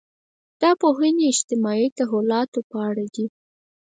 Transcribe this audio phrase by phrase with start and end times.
[0.61, 3.25] دا پوهنې اجتماعي تحولاتو په اړه دي.